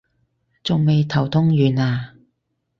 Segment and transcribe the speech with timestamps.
[0.03, 0.03] 仲
[0.85, 2.15] 未頭痛完啊？